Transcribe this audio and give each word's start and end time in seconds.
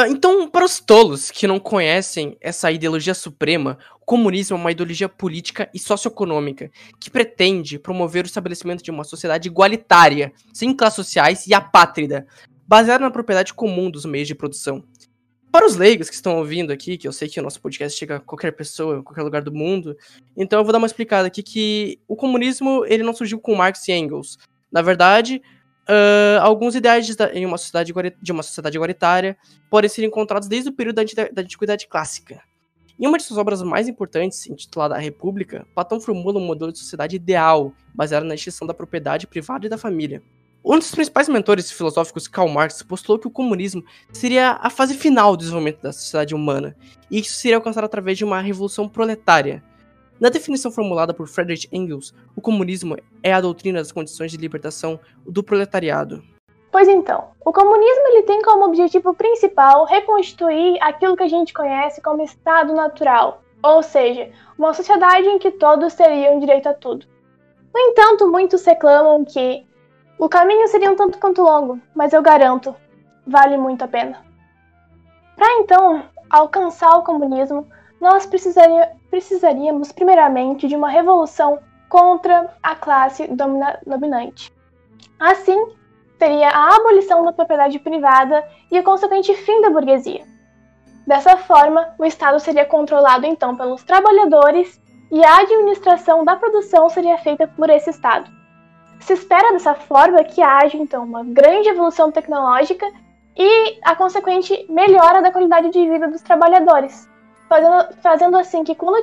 Uh, 0.00 0.06
então, 0.06 0.48
para 0.48 0.64
os 0.64 0.80
tolos 0.80 1.30
que 1.30 1.46
não 1.46 1.58
conhecem 1.58 2.36
essa 2.40 2.70
ideologia 2.70 3.12
suprema, 3.12 3.78
o 4.00 4.04
comunismo 4.06 4.56
é 4.56 4.60
uma 4.60 4.72
ideologia 4.72 5.08
política 5.08 5.68
e 5.74 5.78
socioeconômica 5.78 6.70
que 6.98 7.10
pretende 7.10 7.78
promover 7.78 8.24
o 8.24 8.26
estabelecimento 8.26 8.82
de 8.82 8.90
uma 8.90 9.04
sociedade 9.04 9.48
igualitária, 9.48 10.32
sem 10.52 10.74
classes 10.74 10.96
sociais 10.96 11.46
e 11.46 11.54
apátrida, 11.54 12.26
baseada 12.66 13.04
na 13.04 13.10
propriedade 13.10 13.52
comum 13.52 13.90
dos 13.90 14.04
meios 14.04 14.28
de 14.28 14.34
produção. 14.34 14.82
Para 15.52 15.66
os 15.66 15.76
leigos 15.76 16.08
que 16.08 16.14
estão 16.14 16.38
ouvindo 16.38 16.72
aqui, 16.72 16.96
que 16.96 17.08
eu 17.08 17.12
sei 17.12 17.28
que 17.28 17.40
o 17.40 17.42
nosso 17.42 17.60
podcast 17.60 17.98
chega 17.98 18.16
a 18.16 18.20
qualquer 18.20 18.52
pessoa, 18.52 18.98
em 18.98 19.02
qualquer 19.02 19.22
lugar 19.22 19.42
do 19.42 19.52
mundo, 19.52 19.96
então 20.36 20.60
eu 20.60 20.64
vou 20.64 20.72
dar 20.72 20.78
uma 20.78 20.86
explicada 20.86 21.26
aqui 21.26 21.42
que 21.42 21.98
o 22.06 22.14
comunismo 22.14 22.84
ele 22.86 23.02
não 23.02 23.12
surgiu 23.12 23.40
com 23.40 23.56
Marx 23.56 23.86
e 23.88 23.92
Engels. 23.92 24.38
Na 24.70 24.80
verdade, 24.80 25.42
Uh, 25.88 26.40
alguns 26.40 26.74
ideais 26.74 27.06
de, 27.06 27.14
em 27.32 27.44
uma 27.44 27.58
sociedade, 27.58 27.92
de 28.20 28.32
uma 28.32 28.42
sociedade 28.42 28.76
igualitária 28.76 29.36
podem 29.68 29.90
ser 29.90 30.04
encontrados 30.04 30.46
desde 30.46 30.68
o 30.68 30.72
período 30.72 30.96
da, 30.96 31.28
da 31.32 31.42
Antiguidade 31.42 31.88
Clássica. 31.88 32.40
Em 32.98 33.06
uma 33.06 33.16
de 33.16 33.24
suas 33.24 33.38
obras 33.38 33.62
mais 33.62 33.88
importantes, 33.88 34.46
intitulada 34.46 34.94
A 34.94 34.98
República, 34.98 35.66
Platão 35.74 35.98
formula 36.00 36.38
um 36.38 36.44
modelo 36.44 36.70
de 36.70 36.78
sociedade 36.78 37.16
ideal, 37.16 37.72
baseado 37.94 38.24
na 38.24 38.34
extinção 38.34 38.66
da 38.66 38.74
propriedade 38.74 39.26
privada 39.26 39.66
e 39.66 39.70
da 39.70 39.78
família. 39.78 40.22
Um 40.62 40.78
dos 40.78 40.90
principais 40.90 41.26
mentores 41.26 41.72
filosóficos, 41.72 42.28
Karl 42.28 42.50
Marx, 42.50 42.82
postulou 42.82 43.18
que 43.18 43.26
o 43.26 43.30
comunismo 43.30 43.82
seria 44.12 44.58
a 44.60 44.68
fase 44.68 44.94
final 44.94 45.34
do 45.34 45.40
desenvolvimento 45.40 45.80
da 45.80 45.92
sociedade 45.92 46.34
humana, 46.34 46.76
e 47.10 47.20
isso 47.20 47.32
seria 47.32 47.56
alcançado 47.56 47.84
através 47.84 48.18
de 48.18 48.24
uma 48.24 48.42
revolução 48.42 48.86
proletária, 48.86 49.64
na 50.20 50.28
definição 50.28 50.70
formulada 50.70 51.14
por 51.14 51.26
Friedrich 51.26 51.66
Engels, 51.72 52.12
o 52.36 52.40
comunismo 52.40 52.96
é 53.22 53.32
a 53.32 53.40
doutrina 53.40 53.78
das 53.78 53.90
condições 53.90 54.30
de 54.30 54.36
libertação 54.36 55.00
do 55.24 55.42
proletariado. 55.42 56.22
Pois 56.70 56.86
então, 56.86 57.30
o 57.44 57.52
comunismo 57.52 58.06
ele 58.08 58.22
tem 58.24 58.42
como 58.42 58.66
objetivo 58.66 59.14
principal 59.14 59.86
reconstituir 59.86 60.78
aquilo 60.82 61.16
que 61.16 61.22
a 61.22 61.28
gente 61.28 61.54
conhece 61.54 62.00
como 62.02 62.22
estado 62.22 62.74
natural, 62.74 63.42
ou 63.62 63.82
seja, 63.82 64.30
uma 64.56 64.74
sociedade 64.74 65.26
em 65.26 65.38
que 65.38 65.50
todos 65.50 65.94
teriam 65.94 66.38
direito 66.38 66.68
a 66.68 66.74
tudo. 66.74 67.06
No 67.74 67.80
entanto, 67.80 68.30
muitos 68.30 68.64
reclamam 68.64 69.24
que 69.24 69.66
o 70.18 70.28
caminho 70.28 70.68
seria 70.68 70.90
um 70.90 70.96
tanto 70.96 71.18
quanto 71.18 71.42
longo, 71.42 71.80
mas 71.94 72.12
eu 72.12 72.22
garanto, 72.22 72.74
vale 73.26 73.56
muito 73.56 73.82
a 73.82 73.88
pena. 73.88 74.22
Para 75.34 75.50
então 75.60 76.02
alcançar 76.28 76.96
o 76.98 77.02
comunismo, 77.02 77.66
nós 78.00 78.24
precisaria, 78.26 78.92
precisaríamos 79.10 79.92
primeiramente 79.92 80.66
de 80.66 80.74
uma 80.74 80.88
revolução 80.88 81.58
contra 81.88 82.54
a 82.62 82.74
classe 82.74 83.28
dominante. 83.84 84.52
Assim, 85.18 85.58
teria 86.18 86.48
a 86.48 86.76
abolição 86.76 87.24
da 87.24 87.32
propriedade 87.32 87.78
privada 87.78 88.46
e 88.70 88.78
o 88.78 88.84
consequente 88.84 89.34
fim 89.34 89.60
da 89.60 89.70
burguesia. 89.70 90.24
Dessa 91.06 91.36
forma, 91.36 91.94
o 91.98 92.04
Estado 92.04 92.38
seria 92.38 92.64
controlado 92.64 93.26
então 93.26 93.56
pelos 93.56 93.82
trabalhadores 93.82 94.80
e 95.10 95.24
a 95.24 95.38
administração 95.38 96.24
da 96.24 96.36
produção 96.36 96.88
seria 96.88 97.18
feita 97.18 97.48
por 97.48 97.68
esse 97.68 97.90
Estado. 97.90 98.30
Se 99.00 99.14
espera 99.14 99.52
dessa 99.52 99.74
forma 99.74 100.22
que 100.22 100.42
haja 100.42 100.76
então 100.76 101.02
uma 101.02 101.24
grande 101.24 101.68
evolução 101.68 102.12
tecnológica 102.12 102.86
e 103.36 103.78
a 103.82 103.96
consequente 103.96 104.66
melhora 104.68 105.22
da 105.22 105.32
qualidade 105.32 105.70
de 105.70 105.88
vida 105.88 106.06
dos 106.06 106.20
trabalhadores, 106.20 107.08
fazendo, 107.50 107.94
fazendo 108.00 108.38
assim 108.38 108.62
que 108.62 108.76
quando 108.76 109.02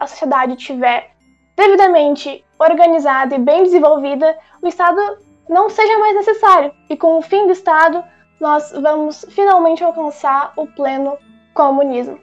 a 0.00 0.06
sociedade 0.06 0.54
estiver 0.54 1.10
devidamente 1.54 2.42
organizada 2.58 3.34
e 3.34 3.38
bem 3.38 3.62
desenvolvida, 3.62 4.36
o 4.62 4.66
Estado 4.66 5.00
não 5.48 5.68
seja 5.68 5.98
mais 5.98 6.16
necessário. 6.16 6.72
E 6.88 6.96
com 6.96 7.18
o 7.18 7.22
fim 7.22 7.46
do 7.46 7.52
Estado, 7.52 8.02
nós 8.40 8.72
vamos 8.72 9.26
finalmente 9.28 9.84
alcançar 9.84 10.54
o 10.56 10.66
pleno 10.66 11.18
comunismo. 11.52 12.18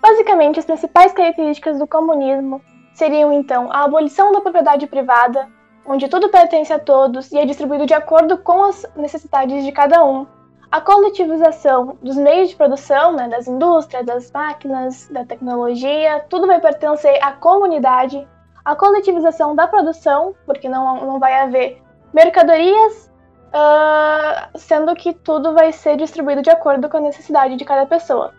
Basicamente, 0.00 0.58
as 0.58 0.64
principais 0.64 1.12
características 1.12 1.78
do 1.78 1.86
comunismo 1.86 2.60
seriam 2.94 3.32
então 3.32 3.70
a 3.70 3.84
abolição 3.84 4.32
da 4.32 4.40
propriedade 4.40 4.86
privada, 4.86 5.48
onde 5.86 6.08
tudo 6.08 6.30
pertence 6.30 6.72
a 6.72 6.78
todos 6.78 7.30
e 7.32 7.38
é 7.38 7.44
distribuído 7.44 7.86
de 7.86 7.94
acordo 7.94 8.38
com 8.38 8.64
as 8.64 8.86
necessidades 8.96 9.64
de 9.64 9.72
cada 9.72 10.04
um, 10.04 10.26
a 10.74 10.80
coletivização 10.80 11.96
dos 12.02 12.16
meios 12.16 12.48
de 12.48 12.56
produção, 12.56 13.12
né, 13.12 13.28
das 13.28 13.46
indústrias, 13.46 14.04
das 14.04 14.28
máquinas, 14.32 15.06
da 15.08 15.24
tecnologia, 15.24 16.26
tudo 16.28 16.48
vai 16.48 16.60
pertencer 16.60 17.16
à 17.22 17.30
comunidade. 17.30 18.26
A 18.64 18.74
coletivização 18.74 19.54
da 19.54 19.68
produção, 19.68 20.34
porque 20.44 20.68
não, 20.68 21.06
não 21.06 21.20
vai 21.20 21.32
haver 21.34 21.80
mercadorias, 22.12 23.08
uh, 23.54 24.58
sendo 24.58 24.96
que 24.96 25.14
tudo 25.14 25.54
vai 25.54 25.70
ser 25.70 25.96
distribuído 25.96 26.42
de 26.42 26.50
acordo 26.50 26.88
com 26.88 26.96
a 26.96 27.02
necessidade 27.02 27.54
de 27.54 27.64
cada 27.64 27.86
pessoa. 27.86 28.34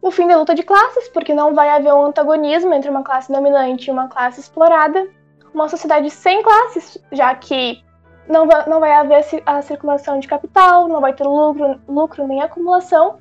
O 0.00 0.10
fim 0.10 0.26
da 0.26 0.38
luta 0.38 0.54
de 0.54 0.62
classes, 0.62 1.10
porque 1.10 1.34
não 1.34 1.54
vai 1.54 1.68
haver 1.68 1.92
um 1.92 2.06
antagonismo 2.06 2.72
entre 2.72 2.88
uma 2.88 3.02
classe 3.02 3.30
dominante 3.30 3.88
e 3.88 3.92
uma 3.92 4.08
classe 4.08 4.40
explorada. 4.40 5.06
Uma 5.52 5.68
sociedade 5.68 6.08
sem 6.08 6.42
classes, 6.42 6.96
já 7.12 7.34
que 7.34 7.83
não 8.28 8.46
vai, 8.46 8.68
não 8.68 8.80
vai 8.80 8.92
haver 8.92 9.24
a 9.46 9.62
circulação 9.62 10.18
de 10.18 10.28
capital, 10.28 10.88
não 10.88 11.00
vai 11.00 11.12
ter 11.12 11.24
lucro, 11.24 11.80
lucro 11.88 12.26
nem 12.26 12.40
acumulação, 12.40 13.18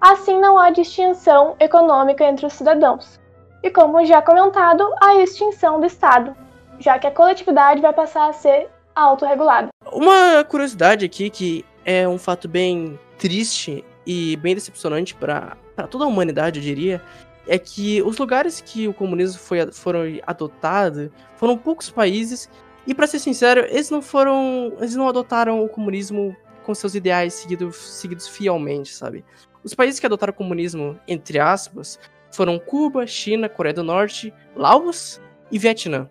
assim 0.00 0.38
não 0.38 0.58
há 0.58 0.70
distinção 0.70 1.56
econômica 1.58 2.24
entre 2.24 2.46
os 2.46 2.52
cidadãos. 2.52 3.20
E 3.62 3.70
como 3.70 4.04
já 4.04 4.20
comentado, 4.20 4.84
a 5.02 5.16
extinção 5.16 5.80
do 5.80 5.86
Estado, 5.86 6.36
já 6.78 6.98
que 6.98 7.06
a 7.06 7.10
coletividade 7.10 7.80
vai 7.80 7.92
passar 7.92 8.28
a 8.28 8.32
ser 8.32 8.68
autorregulada. 8.94 9.68
Uma 9.90 10.44
curiosidade 10.44 11.04
aqui 11.04 11.30
que 11.30 11.64
é 11.84 12.06
um 12.06 12.18
fato 12.18 12.48
bem 12.48 12.98
triste 13.18 13.84
e 14.06 14.36
bem 14.36 14.54
decepcionante 14.54 15.14
para 15.14 15.56
toda 15.90 16.04
a 16.04 16.06
humanidade, 16.06 16.58
eu 16.58 16.62
diria, 16.62 17.02
é 17.46 17.58
que 17.58 18.02
os 18.02 18.18
lugares 18.18 18.60
que 18.60 18.86
o 18.86 18.94
comunismo 18.94 19.38
foi, 19.38 19.70
foram 19.72 20.02
adotados 20.26 21.10
foram 21.36 21.56
poucos 21.56 21.90
países 21.90 22.48
e 22.86 22.94
para 22.94 23.06
ser 23.06 23.18
sincero, 23.18 23.60
eles 23.60 23.90
não 23.90 24.02
foram. 24.02 24.74
Eles 24.78 24.94
não 24.94 25.08
adotaram 25.08 25.64
o 25.64 25.68
comunismo 25.68 26.36
com 26.64 26.74
seus 26.74 26.94
ideais 26.94 27.34
seguidos, 27.34 27.76
seguidos 27.76 28.28
fielmente, 28.28 28.92
sabe? 28.92 29.24
Os 29.62 29.74
países 29.74 29.98
que 29.98 30.06
adotaram 30.06 30.32
o 30.32 30.36
comunismo, 30.36 30.98
entre 31.08 31.38
aspas, 31.38 31.98
foram 32.30 32.58
Cuba, 32.58 33.06
China, 33.06 33.48
Coreia 33.48 33.74
do 33.74 33.82
Norte, 33.82 34.32
Laos 34.54 35.20
e 35.50 35.58
Vietnã. 35.58 36.08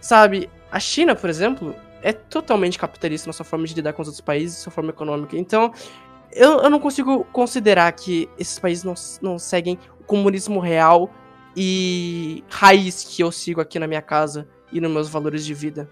Sabe, 0.00 0.48
a 0.70 0.80
China, 0.80 1.14
por 1.14 1.28
exemplo, 1.28 1.74
é 2.02 2.12
totalmente 2.12 2.78
capitalista 2.78 3.28
na 3.28 3.32
sua 3.32 3.44
forma 3.44 3.66
de 3.66 3.74
lidar 3.74 3.92
com 3.92 4.00
os 4.00 4.08
outros 4.08 4.20
países, 4.20 4.58
sua 4.58 4.72
forma 4.72 4.90
econômica. 4.90 5.36
Então, 5.36 5.72
eu, 6.32 6.60
eu 6.60 6.70
não 6.70 6.78
consigo 6.78 7.24
considerar 7.24 7.90
que 7.92 8.28
esses 8.38 8.58
países 8.58 8.84
não, 8.84 8.94
não 9.20 9.38
seguem 9.38 9.78
o 10.00 10.04
comunismo 10.04 10.60
real 10.60 11.10
e 11.56 12.44
raiz 12.48 13.04
que 13.04 13.22
eu 13.22 13.32
sigo 13.32 13.60
aqui 13.60 13.78
na 13.78 13.86
minha 13.86 14.02
casa 14.02 14.46
e 14.72 14.80
nos 14.80 14.90
meus 14.90 15.08
valores 15.08 15.44
de 15.44 15.52
vida 15.52 15.90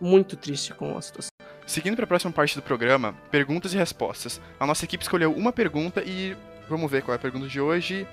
muito 0.00 0.36
triste 0.36 0.72
com 0.74 0.96
a 0.96 1.02
situação. 1.02 1.28
Seguindo 1.66 1.96
para 1.96 2.04
a 2.04 2.08
próxima 2.08 2.32
parte 2.32 2.54
do 2.56 2.62
programa, 2.62 3.14
perguntas 3.30 3.72
e 3.72 3.76
respostas. 3.76 4.40
A 4.60 4.66
nossa 4.66 4.84
equipe 4.84 5.02
escolheu 5.02 5.32
uma 5.32 5.52
pergunta 5.52 6.02
e 6.04 6.36
vamos 6.68 6.90
ver 6.90 7.02
qual 7.02 7.14
é 7.14 7.16
a 7.16 7.20
pergunta 7.20 7.48
de 7.48 7.60
hoje. 7.60 8.06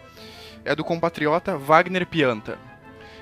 É 0.63 0.75
do 0.75 0.83
compatriota 0.83 1.57
Wagner 1.57 2.05
Pianta. 2.05 2.57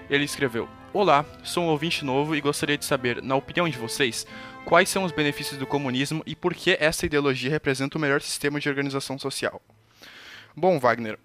Ele 0.09 0.25
escreveu: 0.25 0.67
Olá, 0.93 1.25
sou 1.43 1.63
um 1.63 1.67
ouvinte 1.67 2.03
novo 2.03 2.35
e 2.35 2.41
gostaria 2.41 2.77
de 2.77 2.85
saber, 2.85 3.21
na 3.21 3.35
opinião 3.35 3.67
de 3.67 3.77
vocês, 3.77 4.25
quais 4.65 4.89
são 4.89 5.03
os 5.03 5.11
benefícios 5.11 5.57
do 5.57 5.65
comunismo 5.65 6.21
e 6.25 6.35
por 6.35 6.53
que 6.53 6.77
essa 6.79 7.05
ideologia 7.05 7.49
representa 7.49 7.97
o 7.97 8.01
melhor 8.01 8.21
sistema 8.21 8.59
de 8.59 8.69
organização 8.69 9.17
social. 9.17 9.61
Bom, 10.55 10.79
Wagner, 10.79 11.17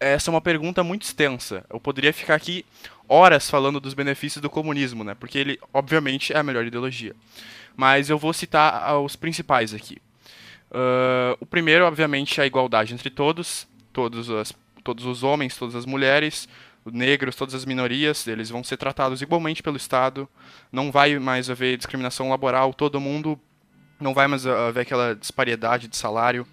essa 0.00 0.30
é 0.30 0.32
uma 0.32 0.40
pergunta 0.40 0.82
muito 0.82 1.02
extensa. 1.02 1.64
Eu 1.68 1.80
poderia 1.80 2.12
ficar 2.12 2.34
aqui 2.34 2.64
horas 3.08 3.50
falando 3.50 3.80
dos 3.80 3.94
benefícios 3.94 4.40
do 4.40 4.50
comunismo, 4.50 5.04
né? 5.04 5.14
Porque 5.14 5.38
ele, 5.38 5.58
obviamente, 5.72 6.32
é 6.32 6.38
a 6.38 6.42
melhor 6.42 6.64
ideologia. 6.64 7.14
Mas 7.76 8.08
eu 8.08 8.18
vou 8.18 8.32
citar 8.32 8.98
os 9.00 9.16
principais 9.16 9.74
aqui. 9.74 9.98
Uh, 10.70 11.36
o 11.40 11.46
primeiro, 11.46 11.84
obviamente, 11.84 12.40
é 12.40 12.44
a 12.44 12.46
igualdade 12.46 12.94
entre 12.94 13.10
todos, 13.10 13.66
todos, 13.92 14.30
as, 14.30 14.52
todos 14.82 15.04
os 15.04 15.22
homens, 15.22 15.56
todas 15.56 15.74
as 15.74 15.86
mulheres, 15.86 16.48
negros, 16.84 17.36
todas 17.36 17.54
as 17.54 17.64
minorias, 17.64 18.26
eles 18.26 18.50
vão 18.50 18.62
ser 18.62 18.76
tratados 18.76 19.22
igualmente 19.22 19.62
pelo 19.62 19.76
Estado. 19.76 20.28
Não 20.72 20.90
vai 20.90 21.18
mais 21.18 21.48
haver 21.48 21.76
discriminação 21.76 22.28
laboral, 22.28 22.74
todo 22.74 23.00
mundo 23.00 23.38
não 24.00 24.12
vai 24.12 24.26
mais 24.26 24.46
haver 24.46 24.80
aquela 24.80 25.14
disparidade 25.14 25.88
de 25.88 25.96
salário. 25.96 26.46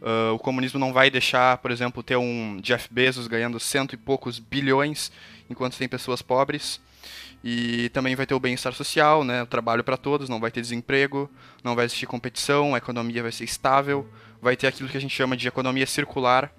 Uh, 0.00 0.34
o 0.34 0.38
comunismo 0.38 0.80
não 0.80 0.92
vai 0.92 1.08
deixar, 1.08 1.58
por 1.58 1.70
exemplo, 1.70 2.02
ter 2.02 2.16
um 2.16 2.58
Jeff 2.60 2.88
Bezos 2.90 3.28
ganhando 3.28 3.60
cento 3.60 3.92
e 3.92 3.96
poucos 3.96 4.40
bilhões 4.40 5.12
enquanto 5.48 5.76
tem 5.76 5.88
pessoas 5.88 6.22
pobres. 6.22 6.80
E 7.44 7.88
também 7.88 8.14
vai 8.14 8.24
ter 8.24 8.34
o 8.34 8.40
bem-estar 8.40 8.72
social, 8.72 9.24
né? 9.24 9.42
o 9.42 9.46
trabalho 9.46 9.82
para 9.82 9.96
todos, 9.96 10.28
não 10.28 10.38
vai 10.38 10.50
ter 10.50 10.60
desemprego, 10.60 11.30
não 11.64 11.74
vai 11.74 11.84
existir 11.84 12.06
competição, 12.06 12.74
a 12.74 12.78
economia 12.78 13.22
vai 13.22 13.32
ser 13.32 13.44
estável, 13.44 14.08
vai 14.40 14.56
ter 14.56 14.68
aquilo 14.68 14.88
que 14.88 14.96
a 14.96 15.00
gente 15.00 15.14
chama 15.14 15.36
de 15.36 15.48
economia 15.48 15.86
circular, 15.86 16.52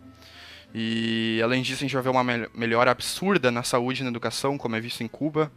E 0.74 1.40
além 1.44 1.62
disso, 1.62 1.84
a 1.84 1.86
gente 1.86 1.94
vai 1.94 2.02
ver 2.02 2.10
uma 2.10 2.24
melhora 2.54 2.90
absurda 2.90 3.52
na 3.52 3.62
saúde 3.62 4.02
e 4.02 4.04
na 4.04 4.10
educação, 4.10 4.58
como 4.58 4.76
é 4.76 4.82
visto 4.82 5.04
em 5.04 5.08
Cuba. 5.08 5.52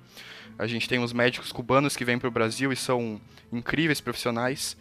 A 0.59 0.67
gente 0.67 0.89
tem 0.89 0.99
os 0.99 1.13
médicos 1.13 1.53
cubanos 1.53 1.97
que 1.97 2.05
vêm 2.05 2.19
para 2.19 2.29
o 2.29 2.31
Brasil 2.31 2.73
e 2.73 2.77
são 2.77 3.21
incríveis 3.53 4.01
profissionais. 4.01 4.77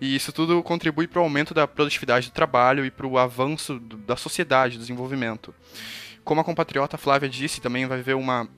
E 0.00 0.14
isso 0.14 0.32
tudo 0.32 0.62
contribui 0.62 1.06
para 1.06 1.20
o 1.20 1.22
aumento 1.22 1.52
da 1.54 1.66
produtividade 1.66 2.28
do 2.28 2.32
trabalho 2.32 2.84
e 2.84 2.90
para 2.90 3.06
o 3.06 3.18
avanço 3.18 3.78
da 3.78 4.16
sociedade, 4.16 4.76
do 4.76 4.80
desenvolvimento. 4.80 5.54
Como 6.24 6.40
a 6.40 6.44
compatriota 6.44 6.96
Flávia 6.96 7.28
disse, 7.28 7.60
também 7.60 7.86
vai 7.86 7.98
haver 7.98 8.14
uma, 8.14 8.48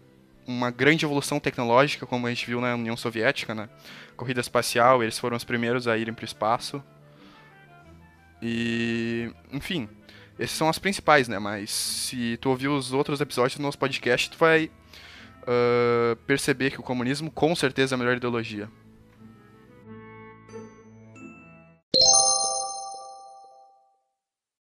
uma 0.46 0.70
grande 0.70 1.04
evolução 1.04 1.40
tecnológica, 1.40 2.06
como 2.06 2.26
a 2.26 2.30
gente 2.30 2.46
viu 2.46 2.60
na 2.60 2.74
União 2.74 2.96
Soviética, 2.96 3.54
né? 3.54 3.68
Corrida 4.16 4.40
espacial, 4.40 5.02
eles 5.02 5.18
foram 5.18 5.36
os 5.36 5.44
primeiros 5.44 5.88
a 5.88 5.96
irem 5.96 6.14
para 6.14 6.22
o 6.22 6.26
espaço. 6.26 6.82
E, 8.42 9.30
enfim, 9.50 9.88
esses 10.38 10.56
são 10.56 10.68
as 10.68 10.78
principais, 10.78 11.28
né? 11.28 11.38
Mas 11.38 11.70
se 11.70 12.36
tu 12.40 12.50
ouvir 12.50 12.68
os 12.68 12.92
outros 12.92 13.20
episódios 13.20 13.56
do 13.56 13.62
nosso 13.62 13.78
podcast, 13.78 14.30
tu 14.30 14.36
vai 14.38 14.70
uh, 15.42 16.16
perceber 16.26 16.70
que 16.70 16.80
o 16.80 16.82
comunismo 16.82 17.30
com 17.30 17.54
certeza 17.56 17.94
é 17.94 17.96
a 17.96 17.98
melhor 17.98 18.16
ideologia. 18.16 18.68